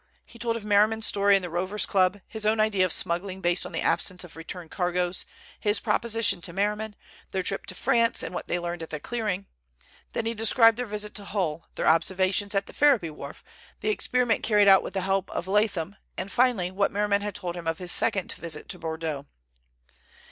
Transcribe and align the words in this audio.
He 0.25 0.39
told 0.39 0.55
of 0.57 0.65
Merriman's 0.65 1.05
story 1.05 1.35
in 1.35 1.43
the 1.43 1.49
Rovers' 1.51 1.85
Club, 1.85 2.21
his 2.27 2.43
own 2.43 2.59
idea 2.59 2.85
of 2.85 2.91
smuggling 2.91 3.39
based 3.39 3.67
on 3.67 3.71
the 3.71 3.81
absence 3.83 4.23
of 4.23 4.35
return 4.35 4.67
cargoes, 4.67 5.27
his 5.59 5.79
proposition 5.79 6.41
to 6.41 6.51
Merriman, 6.53 6.95
their 7.29 7.43
trip 7.43 7.67
to 7.67 7.75
France 7.75 8.23
and 8.23 8.33
what 8.33 8.47
they 8.47 8.57
learned 8.57 8.81
at 8.81 8.89
the 8.89 8.99
clearing. 8.99 9.45
Then 10.13 10.25
he 10.25 10.33
described 10.33 10.75
their 10.79 10.87
visit 10.87 11.13
to 11.17 11.25
Hull, 11.25 11.67
their 11.75 11.85
observations 11.85 12.55
at 12.55 12.65
the 12.65 12.73
Ferriby 12.73 13.11
wharf, 13.11 13.43
the 13.81 13.89
experiment 13.89 14.41
carried 14.41 14.67
out 14.67 14.81
with 14.81 14.95
the 14.95 15.01
help 15.01 15.29
of 15.29 15.45
Leatham, 15.45 15.95
and, 16.17 16.31
finally, 16.31 16.71
what 16.71 16.89
Merriman 16.91 17.21
had 17.21 17.35
told 17.35 17.55
him 17.55 17.67
of 17.67 17.77
his 17.77 17.91
second 17.91 18.31
visit 18.31 18.67
to 18.69 18.79
Bordeaux. 18.79 19.27